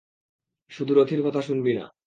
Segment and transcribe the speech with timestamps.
[0.71, 1.91] শুধু রথির কথা শুনবি না।